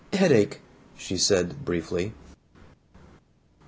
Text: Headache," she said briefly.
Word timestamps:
Headache," 0.13 0.59
she 0.97 1.15
said 1.15 1.63
briefly. 1.63 2.11